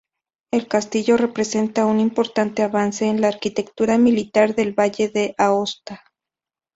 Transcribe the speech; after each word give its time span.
El 0.49 0.67
castillo 0.67 1.15
representa 1.15 1.85
un 1.85 1.99
importante 1.99 2.63
avance 2.63 3.05
en 3.05 3.21
la 3.21 3.27
arquitectura 3.27 3.99
militar 3.99 4.55
del 4.55 4.73
Valle 4.73 5.09
de 5.09 5.35
Aosta. 5.37 6.03